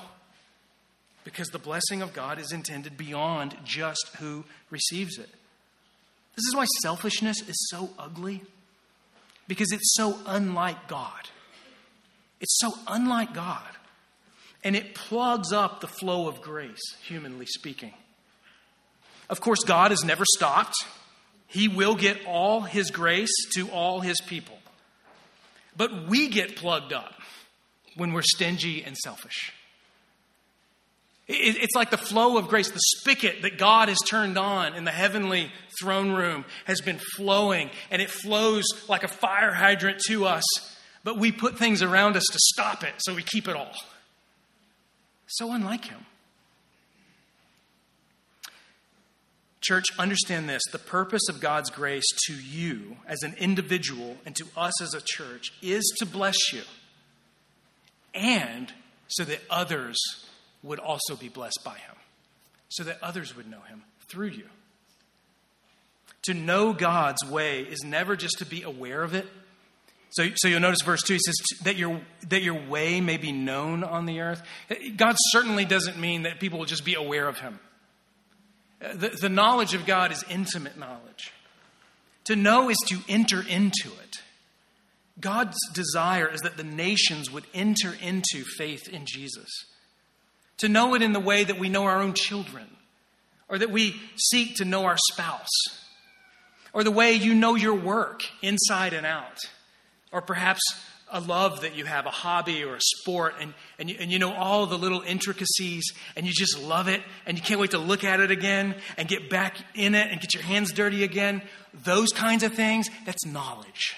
[1.24, 5.28] Because the blessing of God is intended beyond just who receives it.
[6.36, 8.42] This is why selfishness is so ugly,
[9.50, 11.28] because it's so unlike God.
[12.40, 13.66] It's so unlike God
[14.62, 17.92] and it plugs up the flow of grace, humanly speaking.
[19.28, 20.76] Of course, God has never stopped.
[21.48, 24.56] He will get all His grace to all His people.
[25.76, 27.14] But we get plugged up
[27.96, 29.52] when we're stingy and selfish.
[31.32, 34.90] It's like the flow of grace, the spigot that God has turned on in the
[34.90, 40.42] heavenly throne room has been flowing, and it flows like a fire hydrant to us.
[41.04, 43.72] But we put things around us to stop it, so we keep it all.
[45.26, 46.04] So unlike him.
[49.60, 50.62] Church, understand this.
[50.72, 55.00] The purpose of God's grace to you as an individual and to us as a
[55.00, 56.62] church is to bless you
[58.14, 58.72] and
[59.06, 59.96] so that others
[60.62, 61.96] would also be blessed by him,
[62.68, 64.46] so that others would know him through you.
[66.22, 69.26] To know God's way is never just to be aware of it,
[70.10, 73.30] so, so you'll notice verse 2, he says, that your, that your way may be
[73.30, 74.42] known on the earth.
[74.96, 77.60] God certainly doesn't mean that people will just be aware of him.
[78.80, 81.32] The, the knowledge of God is intimate knowledge.
[82.24, 84.16] To know is to enter into it.
[85.20, 89.48] God's desire is that the nations would enter into faith in Jesus.
[90.60, 92.66] To know it in the way that we know our own children,
[93.48, 95.48] or that we seek to know our spouse,
[96.72, 99.38] or the way you know your work inside and out
[100.12, 100.60] or perhaps
[101.12, 104.18] a love that you have, a hobby or a sport, and, and, you, and you
[104.18, 107.78] know all the little intricacies, and you just love it, and you can't wait to
[107.78, 111.42] look at it again and get back in it and get your hands dirty again.
[111.84, 113.96] Those kinds of things, that's knowledge.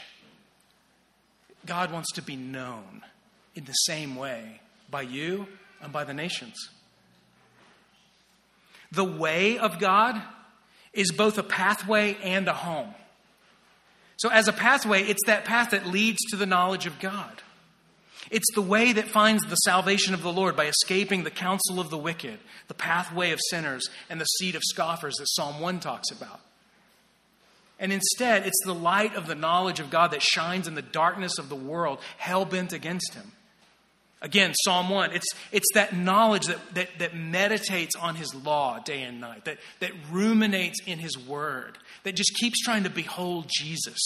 [1.67, 3.03] God wants to be known
[3.55, 5.47] in the same way by you
[5.83, 6.71] and by the nations.
[8.93, 10.21] The way of God
[10.93, 12.95] is both a pathway and a home.
[14.17, 17.43] So, as a pathway, it's that path that leads to the knowledge of God.
[18.31, 21.91] It's the way that finds the salvation of the Lord by escaping the counsel of
[21.91, 26.11] the wicked, the pathway of sinners, and the seed of scoffers that Psalm 1 talks
[26.11, 26.41] about.
[27.81, 31.37] And instead, it's the light of the knowledge of God that shines in the darkness
[31.39, 33.33] of the world, hell bent against him.
[34.23, 39.03] Again, Psalm 1, it's, it's that knowledge that, that, that meditates on his law day
[39.03, 43.99] and night, that, that ruminates in his word, that just keeps trying to behold Jesus,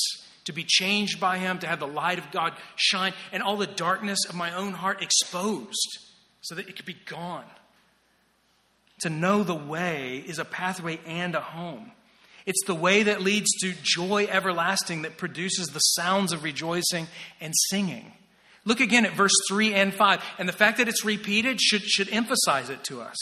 [0.47, 3.67] to be changed by him, to have the light of God shine, and all the
[3.67, 5.99] darkness of my own heart exposed
[6.41, 7.45] so that it could be gone.
[9.01, 11.93] To know the way is a pathway and a home.
[12.47, 17.07] It's the way that leads to joy everlasting that produces the sounds of rejoicing
[17.39, 18.13] and singing.
[18.67, 20.23] Look again at verse 3 and 5.
[20.39, 23.17] And the fact that it's repeated should, should emphasize it to us.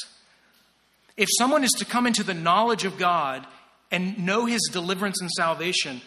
[1.17, 3.47] If someone is to come into the knowledge of God
[3.93, 6.01] and know his deliverance and salvation,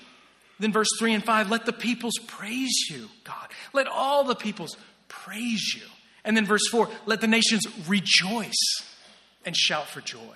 [0.60, 3.47] then verse 3 and 5 let the peoples praise you, God.
[3.71, 4.76] Let all the peoples
[5.08, 5.88] praise you.
[6.26, 8.84] And then verse 4 let the nations rejoice
[9.45, 10.36] and shout for joy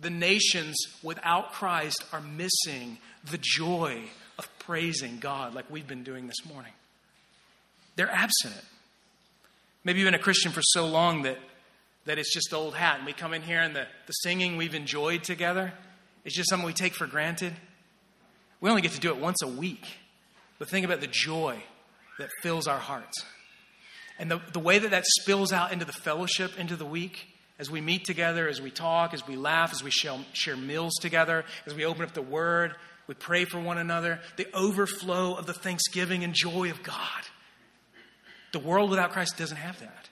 [0.00, 2.98] the nations without Christ are missing
[3.30, 4.02] the joy
[4.38, 6.72] of praising God like we've been doing this morning.
[8.00, 8.54] They're absent.
[9.84, 11.36] Maybe you've been a Christian for so long that,
[12.06, 14.74] that it's just old hat, and we come in here and the, the singing we've
[14.74, 15.74] enjoyed together
[16.24, 17.52] is just something we take for granted.
[18.62, 19.84] We only get to do it once a week.
[20.58, 21.62] But think about the joy
[22.18, 23.22] that fills our hearts.
[24.18, 27.70] And the, the way that that spills out into the fellowship, into the week, as
[27.70, 31.74] we meet together, as we talk, as we laugh, as we share meals together, as
[31.74, 32.76] we open up the Word,
[33.08, 36.96] we pray for one another, the overflow of the thanksgiving and joy of God.
[38.52, 40.08] The world without Christ doesn't have that.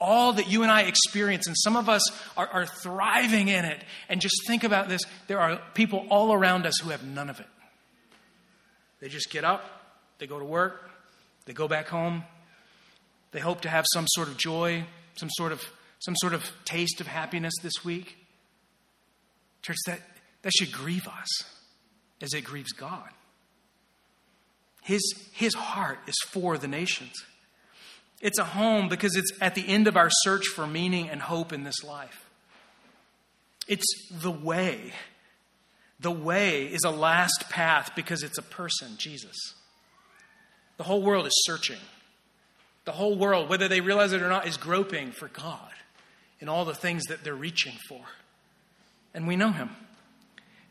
[0.00, 2.02] All that you and I experience, and some of us
[2.36, 3.82] are, are thriving in it.
[4.08, 7.40] And just think about this there are people all around us who have none of
[7.40, 7.46] it.
[9.00, 9.64] They just get up,
[10.18, 10.90] they go to work,
[11.46, 12.24] they go back home,
[13.32, 14.84] they hope to have some sort of joy,
[15.16, 15.64] some sort of
[16.04, 18.18] some sort of taste of happiness this week?
[19.62, 20.00] Church, that,
[20.42, 21.28] that should grieve us
[22.20, 23.08] as it grieves God.
[24.84, 25.00] His,
[25.32, 27.14] his heart is for the nations.
[28.20, 31.54] It's a home because it's at the end of our search for meaning and hope
[31.54, 32.28] in this life.
[33.66, 34.92] It's the way.
[36.00, 39.54] The way is a last path because it's a person, Jesus.
[40.76, 41.80] The whole world is searching.
[42.84, 45.72] The whole world, whether they realize it or not, is groping for God
[46.40, 48.02] in all the things that they're reaching for.
[49.14, 49.70] And we know him.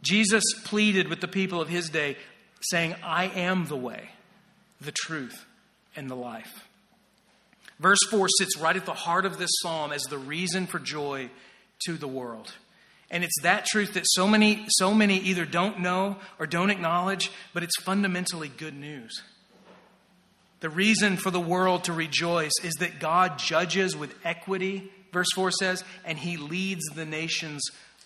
[0.04, 2.16] Jesus pleaded with the people of his day,
[2.64, 4.10] saying, I am the way,
[4.82, 5.46] the truth,
[5.96, 6.68] and the life.
[7.80, 11.30] Verse 4 sits right at the heart of this psalm as the reason for joy
[11.86, 12.54] to the world.
[13.12, 17.32] And it's that truth that so many, so many either don't know or don't acknowledge,
[17.54, 19.22] but it's fundamentally good news.
[20.62, 25.52] The reason for the world to rejoice is that God judges with equity verse 4
[25.52, 27.62] says, and he leads the nations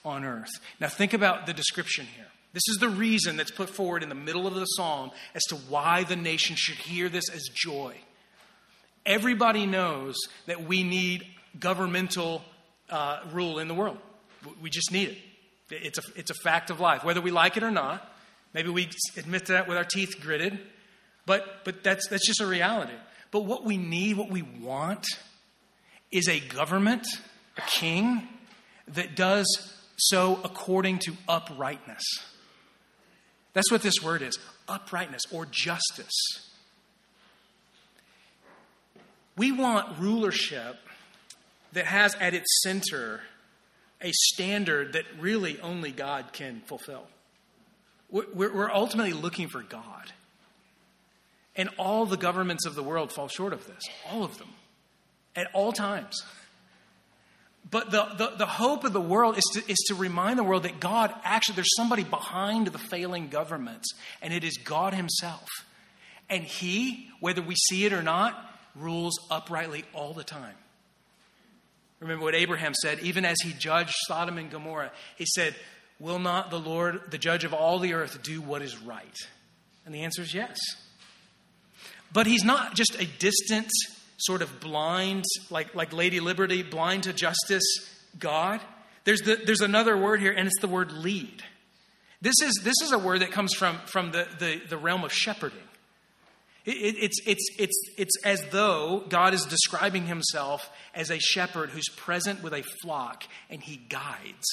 [0.05, 0.51] on earth.
[0.79, 2.27] Now, think about the description here.
[2.57, 5.55] This is the reason that's put forward in the middle of the psalm as to
[5.69, 7.95] why the nation should hear this as joy.
[9.05, 10.15] Everybody knows
[10.47, 11.23] that we need
[11.59, 12.41] governmental
[12.89, 13.99] uh, rule in the world.
[14.59, 15.17] We just need it.
[15.69, 18.11] It's a, it's a fact of life, whether we like it or not.
[18.55, 20.57] Maybe we admit to that with our teeth gritted,
[21.27, 22.95] but, but that's, that's just a reality.
[23.29, 25.05] But what we need, what we want,
[26.11, 27.05] is a government,
[27.55, 28.27] a king,
[28.87, 29.45] that does
[29.97, 32.03] so according to uprightness.
[33.57, 36.13] That's what this word is uprightness or justice.
[39.35, 40.77] We want rulership
[41.73, 43.21] that has at its center
[43.99, 47.07] a standard that really only God can fulfill.
[48.11, 50.11] We're ultimately looking for God.
[51.55, 54.49] And all the governments of the world fall short of this, all of them
[55.35, 56.21] at all times.
[57.69, 60.63] But the, the, the, hope of the world is to, is to remind the world
[60.63, 65.49] that God actually, there's somebody behind the failing governments, and it is God Himself.
[66.29, 68.37] And He, whether we see it or not,
[68.75, 70.55] rules uprightly all the time.
[71.99, 75.55] Remember what Abraham said, even as he judged Sodom and Gomorrah, he said,
[75.99, 79.15] Will not the Lord, the judge of all the earth, do what is right?
[79.83, 80.59] And the answer is yes.
[82.13, 83.71] But he's not just a distant
[84.17, 87.63] sort of blind, like, like Lady Liberty, blind to justice
[88.19, 88.59] God.
[89.03, 91.43] There's, the, there's another word here, and it's the word lead.
[92.21, 95.13] This is, this is a word that comes from, from the, the, the realm of
[95.13, 95.59] shepherding.
[96.65, 101.69] It, it, it's, it's, it's, it's as though God is describing himself as a shepherd
[101.69, 104.45] who's present with a flock and he guides.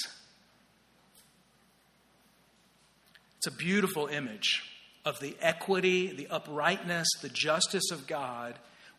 [3.38, 4.62] It's a beautiful image
[5.04, 8.54] of the equity, the uprightness, the justice of God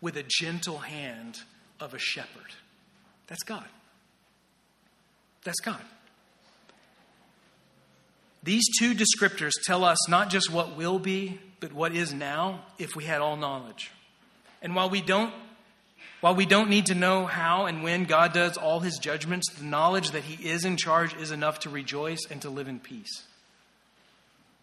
[0.06, 1.40] with a gentle hand
[1.80, 2.54] of a shepherd.
[3.26, 3.66] That's God.
[5.44, 5.82] That's God.
[8.44, 12.96] These two descriptors tell us not just what will be, but what is now if
[12.96, 13.90] we had all knowledge.
[14.62, 15.34] And while we don't
[16.22, 19.66] while we don't need to know how and when God does all his judgments, the
[19.66, 23.24] knowledge that he is in charge is enough to rejoice and to live in peace.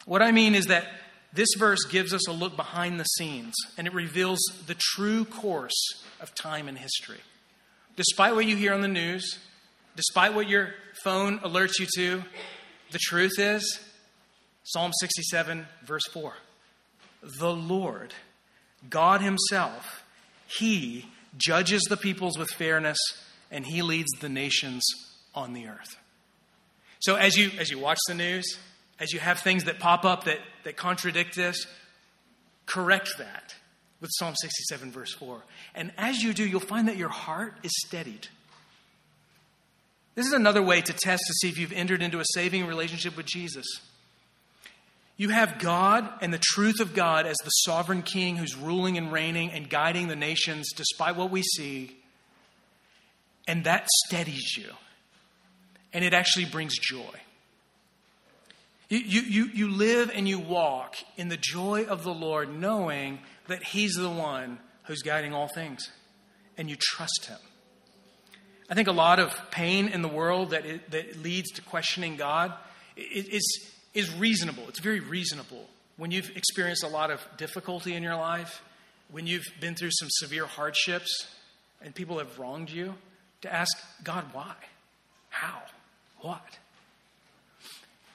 [0.04, 0.86] What I mean is that
[1.32, 6.04] this verse gives us a look behind the scenes and it reveals the true course
[6.20, 7.20] of time and history.
[7.96, 9.38] Despite what you hear on the news,
[9.96, 12.22] despite what your phone alerts you to,
[12.90, 13.80] the truth is
[14.64, 16.34] Psalm 67, verse 4
[17.40, 18.14] The Lord,
[18.88, 20.04] God Himself,
[20.46, 21.06] He
[21.36, 22.98] judges the peoples with fairness
[23.50, 24.84] and He leads the nations
[25.34, 25.96] on the earth.
[27.00, 28.58] So as you, as you watch the news,
[29.02, 31.66] as you have things that pop up that, that contradict this,
[32.66, 33.52] correct that
[34.00, 35.42] with Psalm 67, verse 4.
[35.74, 38.28] And as you do, you'll find that your heart is steadied.
[40.14, 43.16] This is another way to test to see if you've entered into a saving relationship
[43.16, 43.66] with Jesus.
[45.16, 49.10] You have God and the truth of God as the sovereign king who's ruling and
[49.10, 51.96] reigning and guiding the nations despite what we see.
[53.48, 54.70] And that steadies you.
[55.92, 57.20] And it actually brings joy.
[58.92, 63.62] You, you, you live and you walk in the joy of the Lord, knowing that
[63.62, 65.90] He's the one who's guiding all things,
[66.58, 67.38] and you trust Him.
[68.68, 72.16] I think a lot of pain in the world that, it, that leads to questioning
[72.16, 72.52] God
[72.94, 74.64] is, is reasonable.
[74.68, 75.70] It's very reasonable.
[75.96, 78.62] When you've experienced a lot of difficulty in your life,
[79.10, 81.28] when you've been through some severe hardships,
[81.80, 82.94] and people have wronged you,
[83.40, 83.74] to ask
[84.04, 84.54] God why,
[85.30, 85.62] how,
[86.20, 86.58] what.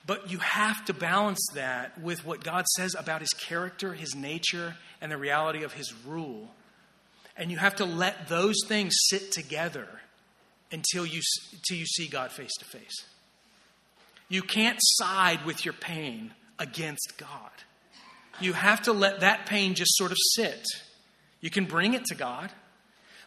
[0.08, 4.76] But you have to balance that with what God says about his character, his nature,
[5.02, 6.48] and the reality of his rule.
[7.36, 9.88] And you have to let those things sit together
[10.72, 13.06] until you, until you see God face to face.
[14.30, 17.52] You can't side with your pain against God.
[18.40, 20.66] You have to let that pain just sort of sit.
[21.42, 22.50] You can bring it to God,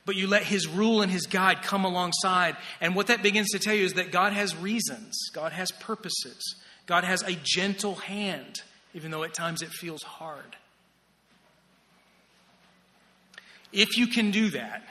[0.06, 2.56] but you let His rule and His guide come alongside.
[2.80, 6.56] And what that begins to tell you is that God has reasons, God has purposes.
[6.90, 8.62] God has a gentle hand,
[8.94, 10.56] even though at times it feels hard.
[13.72, 14.82] If you can do that,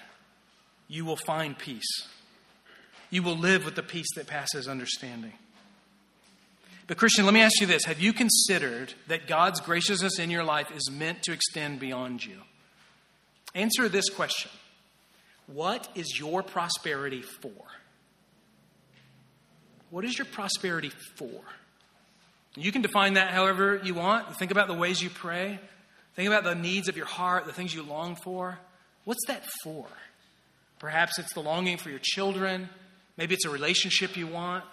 [0.88, 2.08] you will find peace.
[3.10, 5.34] You will live with the peace that passes understanding.
[6.88, 10.45] But, Christian, let me ask you this Have you considered that God's graciousness in your
[10.45, 12.38] life is meant to extend beyond you?
[13.54, 14.52] Answer this question
[15.47, 17.66] What is your prosperity for?
[19.89, 21.41] What is your prosperity for?
[22.56, 24.36] You can define that however you want.
[24.38, 25.60] Think about the ways you pray.
[26.16, 28.60] Think about the needs of your heart, the things you long for.
[29.06, 29.86] What's that for?
[30.80, 32.70] Perhaps it's the longing for your children.
[33.18, 34.64] Maybe it's a relationship you want.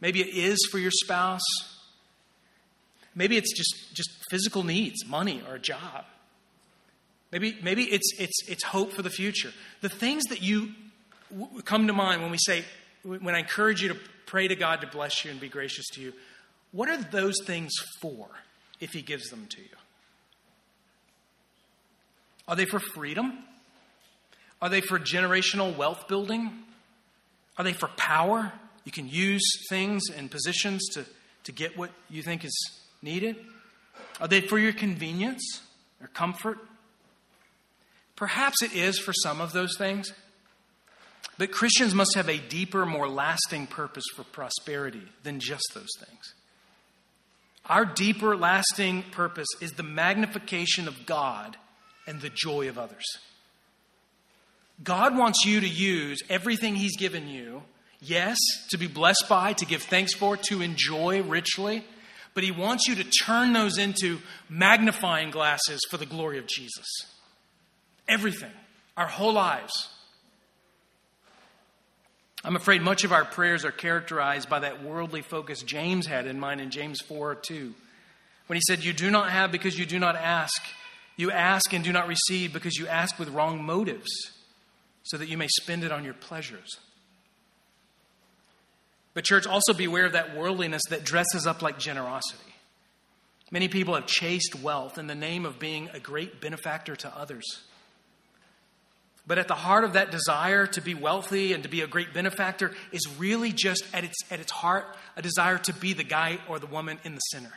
[0.00, 1.42] Maybe it is for your spouse.
[3.14, 6.04] Maybe it's just, just physical needs, money or a job.
[7.30, 9.50] Maybe, maybe it's, it's, it's hope for the future.
[9.80, 10.70] The things that you
[11.64, 12.64] come to mind when we say,
[13.02, 13.96] when I encourage you to
[14.26, 16.12] pray to God to bless you and be gracious to you,
[16.74, 18.26] what are those things for
[18.80, 19.76] if He gives them to you?
[22.48, 23.38] Are they for freedom?
[24.60, 26.50] Are they for generational wealth building?
[27.56, 28.52] Are they for power?
[28.84, 31.04] You can use things and positions to,
[31.44, 33.36] to get what you think is needed.
[34.20, 35.62] Are they for your convenience
[36.00, 36.58] or comfort?
[38.16, 40.12] Perhaps it is for some of those things.
[41.38, 46.34] But Christians must have a deeper, more lasting purpose for prosperity than just those things.
[47.66, 51.56] Our deeper, lasting purpose is the magnification of God
[52.06, 53.04] and the joy of others.
[54.82, 57.62] God wants you to use everything He's given you,
[58.00, 58.38] yes,
[58.70, 61.84] to be blessed by, to give thanks for, to enjoy richly,
[62.34, 66.86] but He wants you to turn those into magnifying glasses for the glory of Jesus.
[68.08, 68.52] Everything,
[68.96, 69.88] our whole lives.
[72.44, 76.38] I'm afraid much of our prayers are characterized by that worldly focus James had in
[76.38, 77.74] mind in James 4 2.
[78.46, 80.62] When he said, You do not have because you do not ask.
[81.16, 84.10] You ask and do not receive because you ask with wrong motives,
[85.04, 86.76] so that you may spend it on your pleasures.
[89.14, 92.52] But, church, also beware of that worldliness that dresses up like generosity.
[93.52, 97.44] Many people have chased wealth in the name of being a great benefactor to others.
[99.26, 102.12] But at the heart of that desire to be wealthy and to be a great
[102.12, 104.84] benefactor is really just at its, at its heart
[105.16, 107.52] a desire to be the guy or the woman in the center.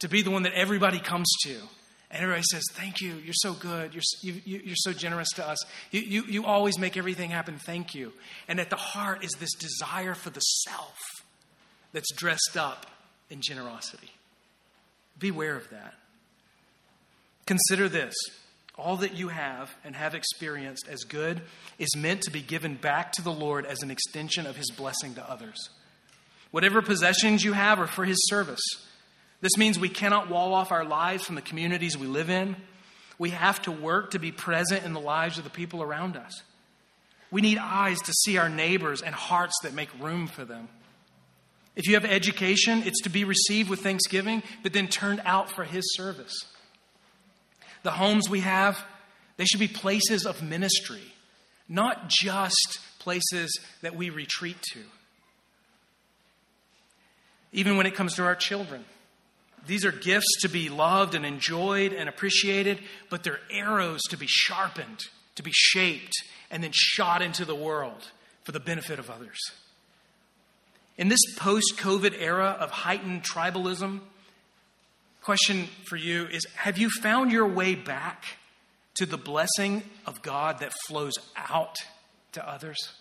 [0.00, 1.56] To be the one that everybody comes to.
[2.10, 3.14] And everybody says, Thank you.
[3.24, 3.94] You're so good.
[3.94, 5.58] You're, you, you, are so generous to us.
[5.90, 7.58] You, you, you always make everything happen.
[7.58, 8.12] Thank you.
[8.46, 10.98] And at the heart is this desire for the self
[11.92, 12.86] that's dressed up
[13.30, 14.10] in generosity.
[15.18, 15.94] Beware of that.
[17.46, 18.14] Consider this
[18.82, 21.40] all that you have and have experienced as good
[21.78, 25.14] is meant to be given back to the Lord as an extension of his blessing
[25.14, 25.70] to others.
[26.50, 28.60] Whatever possessions you have are for his service.
[29.40, 32.56] This means we cannot wall off our lives from the communities we live in.
[33.18, 36.42] We have to work to be present in the lives of the people around us.
[37.30, 40.68] We need eyes to see our neighbors and hearts that make room for them.
[41.74, 45.64] If you have education, it's to be received with thanksgiving, but then turned out for
[45.64, 46.34] His service.
[47.82, 48.82] The homes we have,
[49.36, 51.02] they should be places of ministry,
[51.68, 54.80] not just places that we retreat to.
[57.52, 58.84] Even when it comes to our children,
[59.66, 62.80] these are gifts to be loved and enjoyed and appreciated,
[63.10, 65.00] but they're arrows to be sharpened,
[65.36, 66.14] to be shaped,
[66.50, 68.10] and then shot into the world
[68.44, 69.38] for the benefit of others.
[70.98, 74.00] In this post COVID era of heightened tribalism,
[75.22, 78.24] question for you is Have you found your way back
[78.94, 81.76] to the blessing of God that flows out
[82.32, 82.92] to others?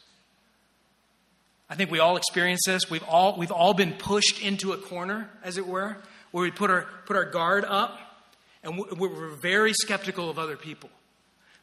[1.70, 2.90] I think we all experience this.
[2.90, 5.98] We've all, we've all been pushed into a corner, as it were,
[6.32, 7.98] where we put our, put our guard up
[8.64, 10.90] and we're very skeptical of other people.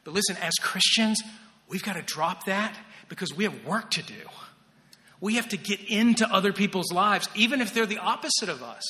[0.03, 1.21] But listen, as Christians,
[1.69, 2.75] we've got to drop that
[3.07, 4.13] because we have work to do.
[5.21, 8.83] We have to get into other people's lives, even if they're the opposite of us,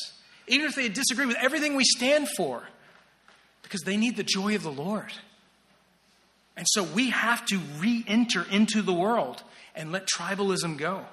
[0.49, 2.63] even if they disagree with everything we stand for,
[3.63, 5.11] because they need the joy of the Lord.
[6.57, 9.43] And so we have to re enter into the world
[9.75, 11.05] and let tribalism go.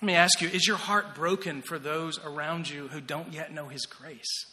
[0.00, 3.52] Let me ask you is your heart broken for those around you who don't yet
[3.52, 4.46] know His grace?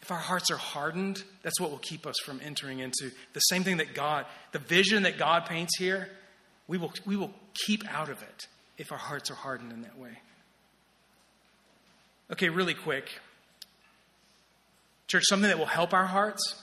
[0.00, 3.64] If our hearts are hardened, that's what will keep us from entering into the same
[3.64, 6.08] thing that God, the vision that God paints here,
[6.66, 7.32] we will, we will
[7.66, 8.46] keep out of it
[8.78, 10.18] if our hearts are hardened in that way.
[12.32, 13.10] Okay, really quick.
[15.08, 16.62] Church, something that will help our hearts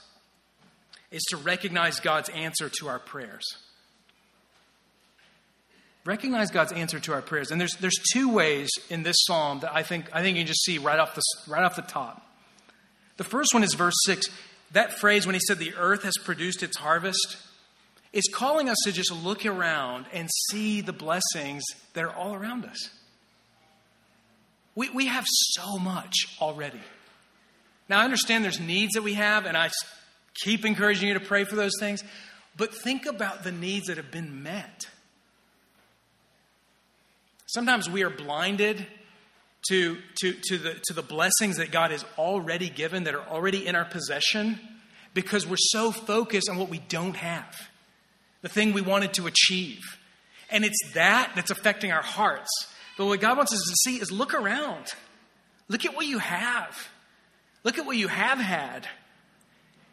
[1.10, 3.44] is to recognize God's answer to our prayers
[6.08, 7.50] recognize God's answer to our prayers.
[7.50, 10.46] And there's, there's two ways in this psalm that I think, I think you can
[10.46, 12.26] just see right off, the, right off the top.
[13.18, 14.26] The first one is verse 6.
[14.72, 17.36] That phrase, when he said, The earth has produced its harvest,
[18.14, 21.62] is calling us to just look around and see the blessings
[21.92, 22.88] that are all around us.
[24.78, 26.78] We, we have so much already.
[27.88, 29.70] Now, I understand there's needs that we have, and I
[30.44, 32.04] keep encouraging you to pray for those things,
[32.56, 34.86] but think about the needs that have been met.
[37.46, 38.86] Sometimes we are blinded
[39.68, 43.66] to, to, to, the, to the blessings that God has already given, that are already
[43.66, 44.60] in our possession,
[45.12, 47.52] because we're so focused on what we don't have,
[48.42, 49.80] the thing we wanted to achieve.
[50.52, 52.48] And it's that that's affecting our hearts.
[52.98, 54.86] But what God wants us to see is look around.
[55.68, 56.76] Look at what you have.
[57.62, 58.88] Look at what you have had.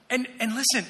[0.09, 0.85] And, and listen,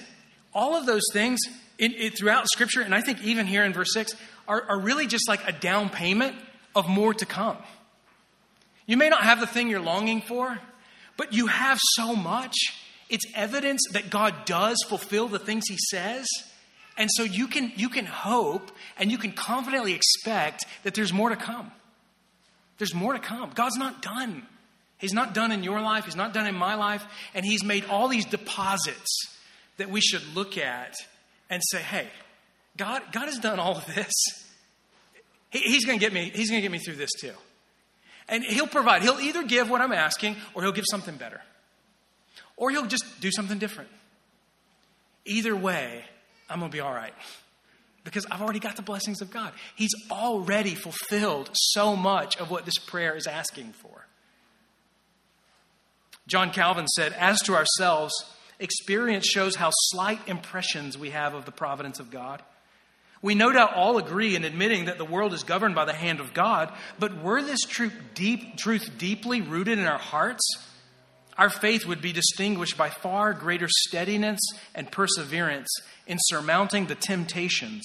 [0.53, 1.41] all of those things
[1.77, 4.15] in, in, throughout Scripture, and I think even here in verse 6,
[4.47, 6.37] are, are really just like a down payment
[6.73, 7.57] of more to come.
[8.85, 10.57] You may not have the thing you're longing for,
[11.17, 12.55] but you have so much.
[13.09, 16.27] It's evidence that God does fulfill the things He says.
[16.97, 21.27] And so you can, you can hope and you can confidently expect that there's more
[21.27, 21.71] to come.
[22.77, 23.51] There's more to come.
[23.55, 24.43] God's not done.
[24.97, 27.85] He's not done in your life, He's not done in my life, and He's made
[27.85, 29.37] all these deposits
[29.77, 30.95] that we should look at
[31.49, 32.07] and say, hey,
[32.77, 34.11] God, God has done all of this.
[35.49, 36.31] He, he's going to get me.
[36.33, 37.33] He's going to get me through this too.
[38.27, 39.03] And he'll provide.
[39.03, 41.41] He'll either give what I'm asking, or he'll give something better,
[42.57, 43.89] or he'll just do something different.
[45.25, 46.03] Either way,
[46.49, 47.13] I'm going to be all right
[48.05, 49.51] because I've already got the blessings of God.
[49.75, 54.05] He's already fulfilled so much of what this prayer is asking for.
[56.27, 58.13] John Calvin said, As to ourselves,
[58.59, 62.41] experience shows how slight impressions we have of the providence of God.
[63.21, 66.19] We no doubt all agree in admitting that the world is governed by the hand
[66.19, 70.43] of God, but were this truth, deep, truth deeply rooted in our hearts,
[71.37, 74.39] our faith would be distinguished by far greater steadiness
[74.73, 75.69] and perseverance
[76.07, 77.83] in surmounting the temptations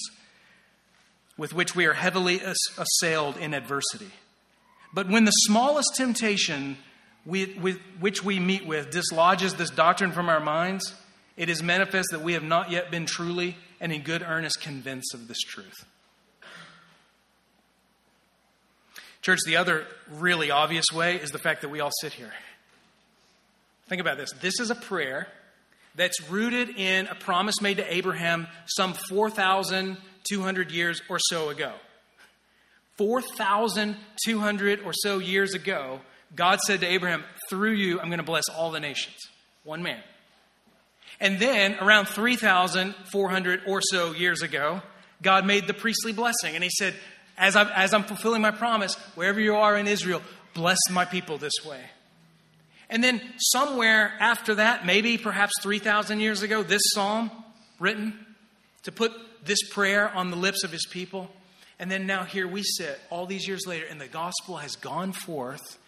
[1.37, 2.41] with which we are heavily
[2.77, 4.11] assailed in adversity.
[4.93, 6.77] But when the smallest temptation
[7.25, 10.93] we, with, which we meet with dislodges this doctrine from our minds,
[11.37, 15.13] it is manifest that we have not yet been truly and in good earnest convinced
[15.13, 15.85] of this truth.
[19.21, 22.33] Church, the other really obvious way is the fact that we all sit here.
[23.91, 24.31] Think about this.
[24.39, 25.27] This is a prayer
[25.95, 31.73] that's rooted in a promise made to Abraham some 4,200 years or so ago.
[32.97, 35.99] 4,200 or so years ago,
[36.33, 39.17] God said to Abraham, Through you, I'm going to bless all the nations.
[39.65, 39.99] One man.
[41.19, 44.81] And then, around 3,400 or so years ago,
[45.21, 46.55] God made the priestly blessing.
[46.55, 46.95] And he said,
[47.37, 50.21] as I'm, as I'm fulfilling my promise, wherever you are in Israel,
[50.53, 51.81] bless my people this way.
[52.91, 57.31] And then, somewhere after that, maybe perhaps 3,000 years ago, this psalm
[57.79, 58.13] written
[58.83, 59.13] to put
[59.45, 61.31] this prayer on the lips of his people.
[61.79, 65.13] And then now here we sit all these years later, and the gospel has gone
[65.13, 65.79] forth.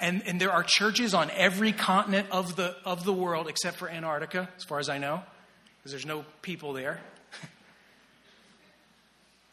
[0.00, 3.88] And, and there are churches on every continent of the, of the world except for
[3.88, 5.22] Antarctica, as far as I know,
[5.78, 7.00] because there's no people there.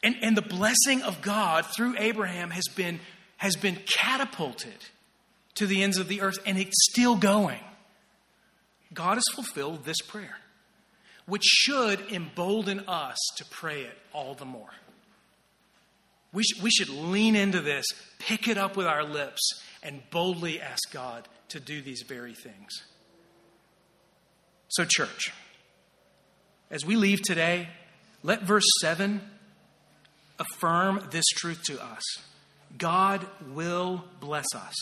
[0.03, 2.99] and, and the blessing of God through Abraham has been,
[3.37, 4.73] has been catapulted
[5.55, 7.59] to the ends of the earth, and it's still going.
[8.93, 10.37] God has fulfilled this prayer,
[11.25, 14.69] which should embolden us to pray it all the more.
[16.31, 17.85] We, sh- we should lean into this,
[18.19, 22.83] pick it up with our lips, and boldly ask God to do these very things.
[24.67, 25.31] So, church,
[26.69, 27.69] as we leave today,
[28.23, 29.21] let verse 7
[30.39, 32.03] affirm this truth to us
[32.77, 34.73] God will bless us,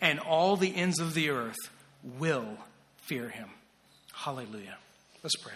[0.00, 1.56] and all the ends of the earth
[2.18, 2.46] will
[3.02, 3.48] fear him.
[4.12, 4.76] Hallelujah.
[5.22, 5.54] Let's pray.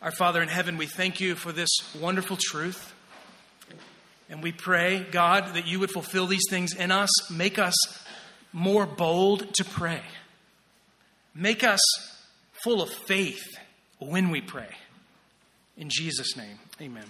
[0.00, 1.70] Our Father in heaven, we thank you for this
[2.00, 2.92] wonderful truth.
[4.28, 7.74] And we pray, God, that you would fulfill these things in us, make us
[8.52, 10.00] more bold to pray,
[11.34, 11.80] make us
[12.64, 13.44] full of faith
[13.98, 14.68] when we pray.
[15.76, 17.04] In Jesus' name, amen.